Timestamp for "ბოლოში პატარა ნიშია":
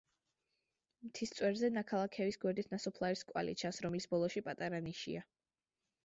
4.15-5.23